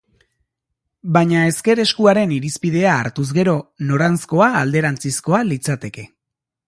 [1.17, 3.55] Baina ezker-eskuaren irizpidea hartuz gero,
[3.91, 6.09] noranzkoa alderantzizkoa litzateke.